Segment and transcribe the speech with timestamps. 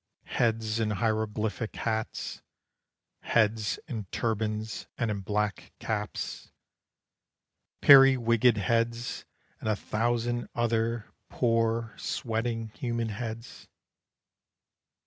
[0.33, 2.41] Heads in hieroglyphic hats,
[3.19, 6.51] Heads in turbans and in black caps,
[7.83, 9.25] Periwigged heads,
[9.59, 13.67] and a thousand other Poor, sweating human heads.